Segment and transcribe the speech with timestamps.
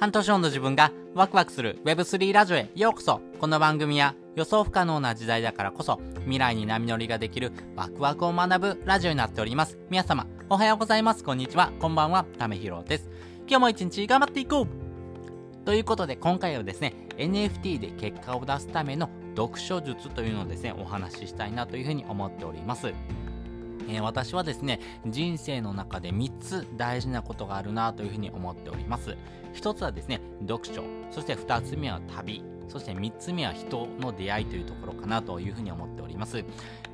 [0.00, 9.76] 半年後の自分がワクワクする Web3 ラジオへようこそこの番組は予想不可能な時代だからこそ未来に波乗りができるワクワクを学ぶラジオになっております。
[9.90, 11.24] 皆様、おはようございます。
[11.24, 11.72] こんにちは。
[11.80, 12.24] こんばんは。
[12.38, 13.08] ためひろです。
[13.48, 22.92] 今日も一日頑張っていこうということで今回はですね、NFT で結果を出すための読書術というのをですね、お話ししたいなというふうに思っております。
[23.88, 29.16] えー、私はですね、人生の中で3つ大事なことがあるなというふうに思っております。
[29.54, 30.84] 1つはですね、読書。
[31.10, 32.42] そして2つ目は旅。
[32.68, 36.44] そして3つ目は人の出会いというところかなというふうに思っております。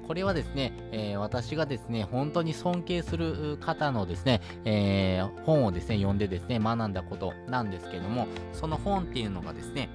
[0.07, 9.89] これはですね、えー、私がですね、本当に尊敬する方のですね、えー、本をですね、読んでですね、学んだことなんですけども、その本っていうのがですね、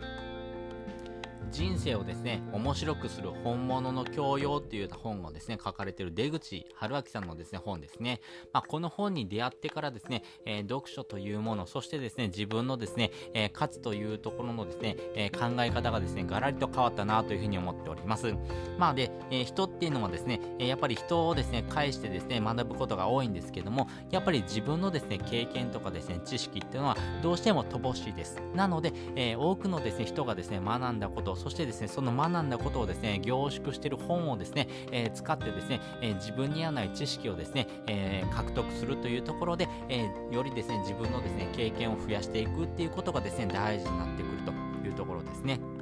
[1.51, 8.21] 人生をですね、面白くする本物の教養っていう本をですね、書かれている出口春明さんのですね、本ですね。
[8.53, 18.33] まあ、この本に出会ってからですね、えー、読書というもの、そしてですね、自分のですね、えー、勝つというところのですね、えー、考え方がですね、ガラリと変わったなというふうに思っております。
[18.77, 28.41] まあで、え人っていうのはですね、えやっぱり人をですね、介してですね、学ぶことが多いんですけども、やっぱり自分のですね、経験とかですね、知識っていうのはどうしても乏しいです。
[28.53, 44.51] なので、え多くのですね、人がですね、学んだこと、そしてですね、その学んだことをですね、凝縮している本をですね、えー、使ってですね、えー、自分に合わない知識をですね、えー、獲得するというところで、えよりですね、自分のですね、経験を増やしていくっていうことがですね、大事になってくると
[44.87, 45.78] いうところですね。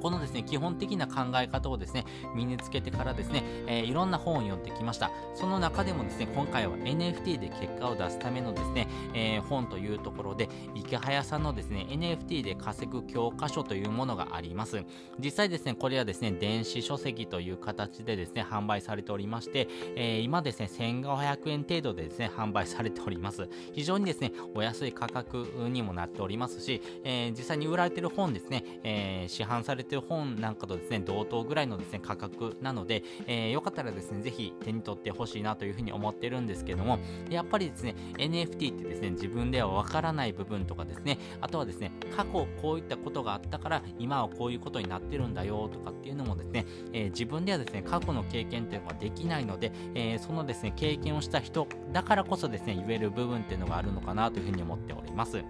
[0.00, 2.04] このですね、基本的な考え方をですね、
[2.34, 5.10] 身につけてからですね、えー、いろんな本を読んできました。
[5.34, 14.84] その中でもですね、今回は NFT で結果を出すためのですね、えー、本というところで、池早さんのですね、NFT で稼ぐ教科書というものがあります。
[15.18, 23.48] 実際ですね、これはですね、電子書籍という形でですね、販売されておりまして、えー、今ですね、1500円程度でですね、販売されております。
[23.72, 36.98] 非常にですね、お安い価格にもなっておりますし、え実際に売られている本ですね、え市販されされてる本なんかとですね、同等ぐらいのですね、価格なので、えー、よかったらですね、ぜひ手に取ってほしいなというふうに思ってるんですけども、
[37.28, 55.42] やっぱりですね、NFT ってですね、自分ではわからない部分とかですね、あとはですね、過去こういったことがあったから、今はこういうことになってるんだよとかっていうのもですね、えー、自分ではですね、過去の経験っていうのができないので、えー、そのですね、経験をした人だからこそですね、言える部分っていうのがあるのかなというふうに思っております。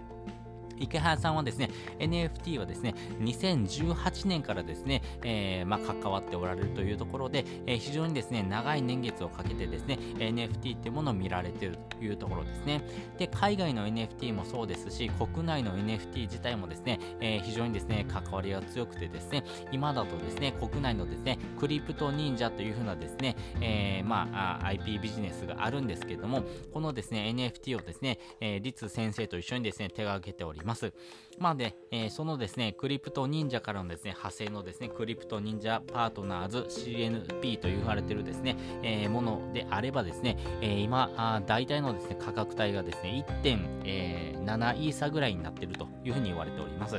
[0.78, 12.82] 池原さんはですね、NFT はですね、2018年からですね、えー、まあ、関わっておられるというところで、えー、非常にですね、長い年月をかけてですね、NFT っていうものを見られているというところですね。
[13.18, 26.42] で、海外の NFT もそうですし、国内の NFT 自体もですね、えー、非常にですね、関わりが強くてですね、今だとですね、国内のですね、クリプト忍者というふうなですね、えー、まあ、IP ビジネスがあるんですけども、
[26.72, 30.73] このですね、NFT をですね、えー、リツ先生と一緒にですね、手がけております。
[30.74, 30.92] ます。
[31.38, 46.96] まあで、えー、そのですね、クリプト忍者からのですね、派生のですね、クリプト忍者パートナーズ CNP と言われてるですね、えー、ものであればですね、えー、今、大体のですね、価格帯がですね、1.7イーサぐらいになってるというふうに言われております。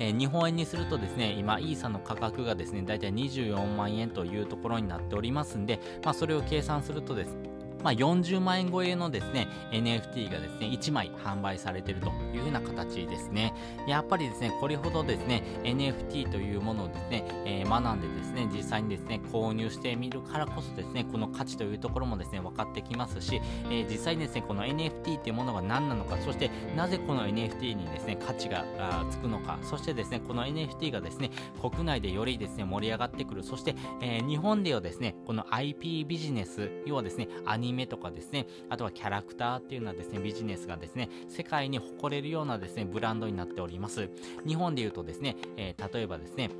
[0.00, 7.57] えー、日本円にするとですね、今、イーサの価格がですね、だいたい24万円というところになっておりますんで、まあ、それを計算するとですね、
[7.88, 13.54] まあ、40万円超えのですね、NFT がですね、1枚販売されているというふうな形ですね。
[13.86, 23.40] やっぱりですね、これほどですね、NFT というものをですね、えー、学んでですね、実際にですね、購入してみるからこそですね、この価値というところもですね、分かってきますし、
[23.70, 28.66] えー、実際にですね、この NFT というものが何なのか、そしてなぜこの NFT にですね、価値が
[29.10, 31.30] つくのか、そしてですね、この NFT がですね、
[31.62, 44.10] 国内でよりですね、盛り上がってくる、そして、えー、日本ではですね、この IP ビジネス、要はですね、アニニメとかですね、あとはキャラクターっていうのはですね、ビジネスがですね、世界に誇れるようなですね、ブランドになっております。
[44.46, 46.50] 日本で言うとですね、えー、例えばですね、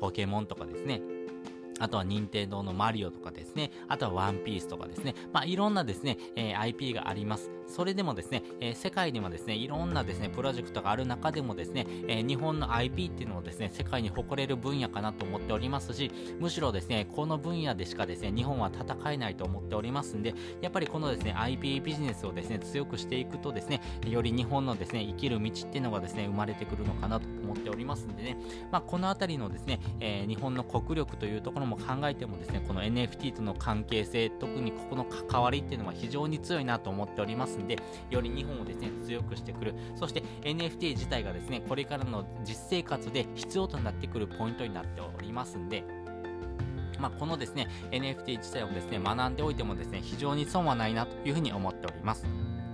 [0.00, 1.02] ポケモンとかですね、
[1.80, 7.50] あとは任天堂のマリオとかですね、あとはワンピースとかですね、まあいろんなですね、えー、IP があります。
[7.72, 28.36] それでもですね、えー、世界にはですね、いろんなですね、プロジェクトがある中でもですね、えー、日本の IP っていうのをですね、世界に誇れる分野かなと思っておりますし、むしろですね、この分野でしかですね、日本は戦えないと思っておりますんで、やっぱりこのですね、IP ビジネスをですね、強くしていくとですね、より日本のですね、生きる道っていうのがですね、生まれてくるのかなと思っておりますんでね、
[28.70, 37.78] まあ、このあたりのですね、えー、日本の国力というところも考えてもですね、この NFT との関係性、特にここの関わりっていうのは非常に強いなと思っておりますんで、
[38.10, 39.74] より日本をですね、強くしてくる。
[39.96, 45.84] そして NFT 自体がですね、これからの実生活で必要となってくるポイントになっておりますんで、
[46.98, 52.26] まあ、このですね、NFT 自体をですね、学んでおいてもですね、非常に損はないなというふうに思っております。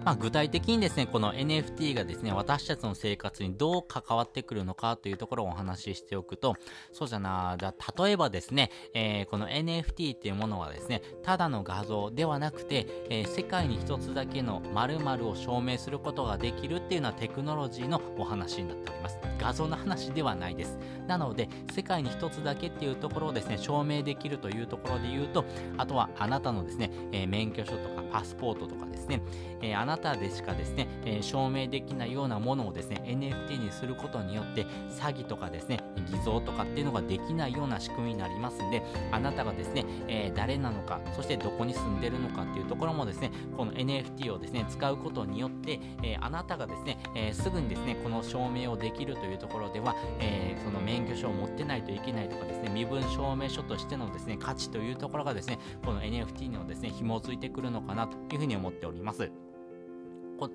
[0.04, 6.56] まあ、具体的にですね、この NFT がですね、私たちの生活にどう関わってくるのかというところをお話ししておくと、
[6.92, 19.18] そうじゃな、じゃ例えばですね、えー、この NFT っていうものはですね、ただの画像ではなくて、えー、世界に一つだけの〇〇を証明することができるっていうのはテクノロジーのお話になっております。
[19.38, 20.78] 画像の話ではないです。
[21.06, 25.44] なので、世界に一つだけっていうところをですね、証明できるというところで言うと、
[25.76, 29.22] あとはあなたのですね、えー、免許証とかパスポートとかですね、
[29.62, 35.80] えー、あなたでしかですね、えー、証明できないようなものをですね、NFT にすることによって、詐欺とかですね、
[36.10, 38.82] 偽造とかっていうのができないような仕組みになりますんで、
[39.12, 59.30] あなたがですね、え、誰なのか、そしてどこに住んでるのかっていうところもですね、この NFT をですね、使うことによって、えあなたがですね、えすぐにですね、この証明をできるというところでは、えその免許証を持ってないといけないとかですね、身分証明書としてのですね、価値というところがですね、この NFT のですね、紐づいてくるのかなというふうに思っております。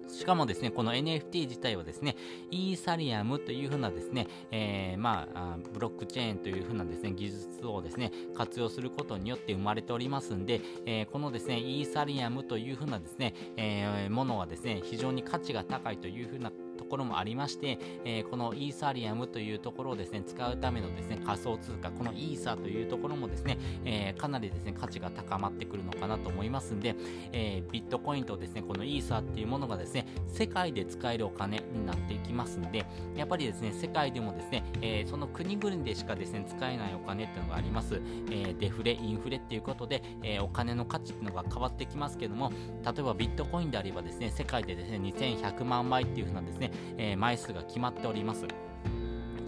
[0.07, 2.15] しかもですね、この NFT 自体はですね、
[2.51, 16.51] イーサリアムというふうなですね、えー、まあ、ブロックチェーンというふうなですね、技術をですね、活用することによって生まれておりますんで、えー、このですね、イーサリアムというふうなですね、えー、ものはですね、非常に価値が高いというふうな
[16.93, 26.95] ころもありまして、えー、このイーサリアムというところをですね、使うためのですね、仮想通貨、このイーサーというところもですね、えー、かなりですね、価値が高まってくるのかなと思いますんで、
[27.31, 32.85] えー、ビットコインとですね、このイーサっていうものがですね、世界で使えるお金になっていきますんで、
[33.15, 37.99] やっぱりですね、世界でもですね、えその国々でしかですね、使えないお金っていうのがあります。
[38.29, 42.51] えデフレ、インフレっていうことで、えお金の価値っていうのが変わってきますけども、
[42.83, 48.45] 例えばビットコインであればですね、世界でですね、2100万枚っていうふうなですね、えー、枚数が決まっております。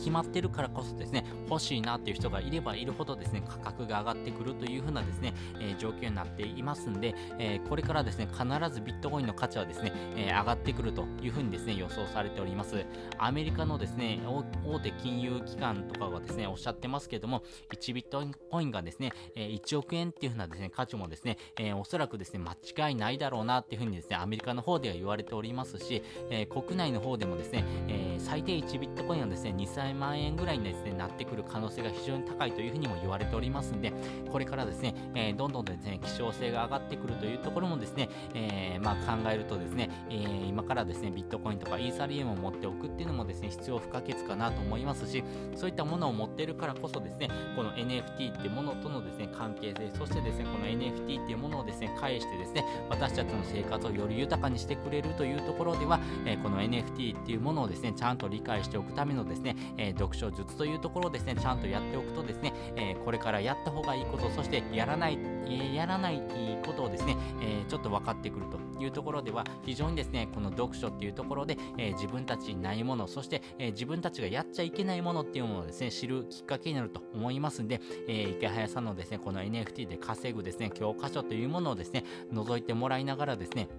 [0.06, 12.86] 決まってるからこそですね、欲しいなっていう人がいればいるほどですね、価格が上がってくるというふうなですね、えー、状況になっていますんで、えー、これからですね、必ずビットコインの価値はですね、えー、上がってくるというふうにですね、予想されております。
[13.18, 17.42] アメリカのですね、大手金融機関とかがですね、おっしゃってますけども、
[17.74, 33.94] 1ビットコインがですね、え1億円っていうふうなですね、価値もですね、えおそらくですね、間違いないだろうなっていうふうにですね、アメリカの方では言われておりますし、え国内の方でもですね、え最低1ビットコインはですね、2、3万円ぐらいにですね、なってくる可能性が非常に高いというふうにも言われておりますんで、
[34.30, 45.24] これからですね、えー、どんどんですね、希少性が上がってくるというところもですね、えー、まあ考えるとですね、えー、今からですね、ビットコインとかイーサリアムを持っておくっていうのもですね、必要不可欠かなと思いますし、
[45.56, 66.22] そういったものを持っているからこそですね、この NFT ってものとのですね、関係性、そしてですね、この NFT っていうものをですね、返してですね、私たちの生活をより豊かにしてくれるというところでは、えこの NFT っていうものをですね、ちゃんと理解しておくためのですね、ええ読書術というところをですね、ちゃんとやっておくとですね、え、これからやった方がいいこと、そしてやらない、え、やらない
[66.66, 83.70] ことをですね、え、ちょっと分かってくるというところでは、非常にですね、この読書っていうところで、え自分たちにないもの、そして、え自分たちがやっちゃいけないものっていうものをですね、知るきっかけになると思いますんで、え池早さんのですね、この NFT で稼ぐですね、教科書というものをですね、覗いてもらいながらですね、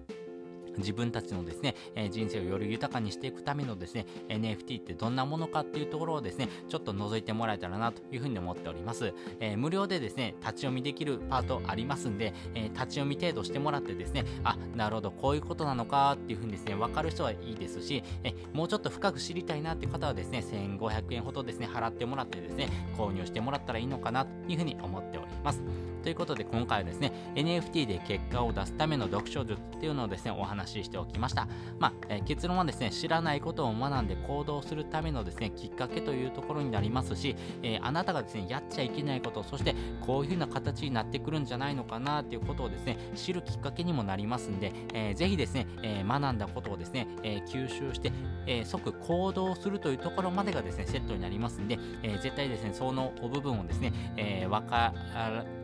[0.77, 9.13] 自分たちのですね、え、人生をより豊かにしていくためのですね、NFT ってどんなものかっていうところをですね、ちょっと覗いてもらえたらなというふうに思っております。
[9.39, 25.61] えー、無料でですね、立ち読みできるパートありますんで、えー、立ち読み程度してもらってですね、あ、なるほど、こういうことなのかっていうふうにですね、わかる人はいいですし、えもうちょっと深く知りたいなっていう方はですね、1500円ほどですね、払ってもらってですね、購入してもらったらいいのかなというふうに思っております。
[26.07, 31.49] ということで今回はですね、NFT で結果を出すための読書術っていうのをですね、お話ししておきました。
[31.79, 48.13] まあ、え、結論はですね、知らないことを学んで行動するためのですね、きっかけというところになりますし、えー、あなたがですね、やっちゃいけないこと、そしてこういうふうな形になってくるんじゃないのかなっていうことをですね、知るきっかけにもなりますんで、えー、ぜひですね、え学んだことをですね、え吸収して、
[48.45, 54.93] え即行動するというところまでがですね、セットになりますんで、え絶対ですね、その部分をですね、えー、か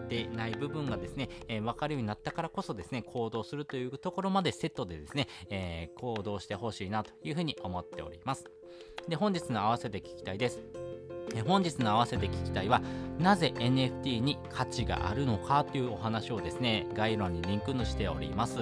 [0.08, 8.46] てない部分がですね、えー、分かるようになったからこそですね、行動するというところまでセットでですね、えー、行動してほしいなというふうに思っております。
[9.08, 10.60] で、本日の合わせて聞きたいです。
[11.48, 12.82] 本日の合わせて聞きたいは、
[13.20, 18.60] なぜ NFT に価値があるのかというお話をですね、概要欄にリンクしております。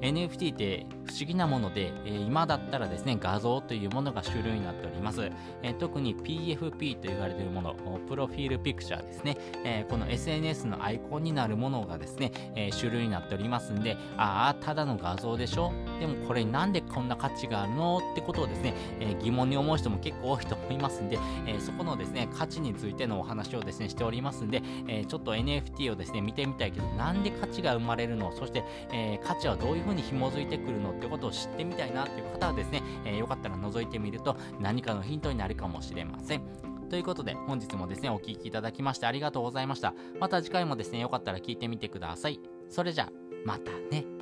[0.00, 5.30] NFT って不思議なもので、えー、今だったらですね、画像というものが主流になっております。
[5.62, 7.74] えー、特に PFP と言われているもの、
[8.08, 15.72] プロフィールピクチャーですね、えー、この SNS のアイコンになるものがですね、え主流になっておりますんで、ああ、ただの画像でしょ？
[16.00, 28.32] でもこれなんでこんな価値があるのってことをですね、え疑問に思う人も結構多いと思いますんで、えそこのですね、価値についてのお話をですね、ね、しておりますんで、えー、ちょっと NFT をですね、見てみたいけど、なんで価値が生まれるの？
[28.32, 36.42] そして、えー、価値はどういう風に紐づいてくるのってことを知ってみたいなっていう方はですね、えー、よかったら覗いてみると何かのヒントになるかもしれません。
[36.88, 39.94] ということで、本日もですね、お聴きいただきましてありがとうございました。
[40.20, 42.40] また次回もですね、よかったら聞いてみてください。
[42.68, 43.08] それじゃ、
[43.44, 44.15] またね。